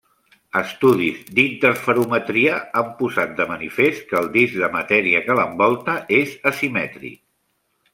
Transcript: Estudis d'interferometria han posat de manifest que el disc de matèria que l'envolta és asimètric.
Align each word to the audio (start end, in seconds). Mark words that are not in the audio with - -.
Estudis 0.61 1.19
d'interferometria 1.39 2.57
han 2.81 2.89
posat 3.03 3.37
de 3.43 3.49
manifest 3.53 4.03
que 4.11 4.21
el 4.25 4.33
disc 4.41 4.59
de 4.65 4.73
matèria 4.81 5.25
que 5.29 5.41
l'envolta 5.43 6.01
és 6.23 6.39
asimètric. 6.57 7.27